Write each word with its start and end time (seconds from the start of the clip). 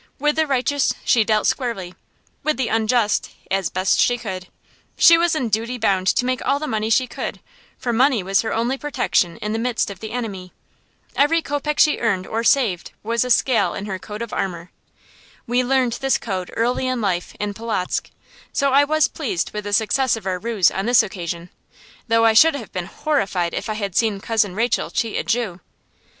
With 0.17 0.35
the 0.35 0.47
righteous 0.47 0.95
she 1.05 1.23
dealt 1.23 1.45
squarely; 1.45 1.93
with 2.41 2.57
the 2.57 2.69
unjust, 2.69 3.29
as 3.51 3.69
best 3.69 3.99
she 3.99 4.17
could. 4.17 4.47
She 4.97 5.15
was 5.15 5.35
in 5.35 5.49
duty 5.49 5.77
bound 5.77 6.07
to 6.07 6.25
make 6.25 6.43
all 6.43 6.57
the 6.57 6.65
money 6.65 6.89
she 6.89 7.05
could, 7.05 7.39
for 7.77 7.93
money 7.93 8.23
was 8.23 8.41
her 8.41 8.51
only 8.51 8.79
protection 8.79 9.37
in 9.43 9.53
the 9.53 9.59
midst 9.59 9.91
of 9.91 9.99
the 9.99 10.09
enemy. 10.11 10.53
Every 11.15 11.43
kopeck 11.43 11.77
she 11.77 11.99
earned 11.99 12.25
or 12.25 12.43
saved 12.43 12.93
was 13.03 13.23
a 13.23 13.29
scale 13.29 13.75
in 13.75 13.85
her 13.85 13.99
coat 13.99 14.23
of 14.23 14.33
armor. 14.33 14.71
We 15.45 15.63
learned 15.63 15.93
this 16.01 16.17
code 16.17 16.49
early 16.57 16.87
in 16.87 16.99
life, 16.99 17.35
in 17.39 17.53
Polotzk; 17.53 18.09
so 18.51 18.73
I 18.73 18.83
was 18.83 19.07
pleased 19.07 19.51
with 19.53 19.65
the 19.65 19.71
success 19.73 20.15
of 20.15 20.25
our 20.25 20.39
ruse 20.39 20.71
on 20.71 20.87
this 20.87 21.03
occasion, 21.03 21.51
though 22.07 22.25
I 22.25 22.33
should 22.33 22.55
have 22.55 22.71
been 22.71 22.87
horrified 22.87 23.53
if 23.53 23.69
I 23.69 23.75
had 23.75 23.95
seen 23.95 24.19
Cousin 24.19 24.55
Rachel 24.55 24.89
cheat 24.89 25.17
a 25.19 25.23
Jew. 25.23 25.59